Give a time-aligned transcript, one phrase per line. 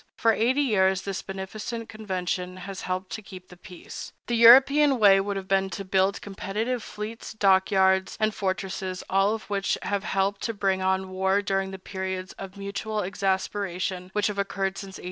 [0.17, 4.13] For eighty years this beneficent convention has helped to keep the peace.
[4.25, 9.35] The European way would have been to build competitive fleets, dock yards, and fortresses, all
[9.35, 14.09] of which would have helped to bring on war during the periods of mutual exasperation
[14.13, 14.99] which have occurred since 1817.